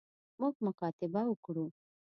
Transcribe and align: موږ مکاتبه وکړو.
موږ 0.39 0.55
مکاتبه 0.65 1.21
وکړو. 1.27 1.65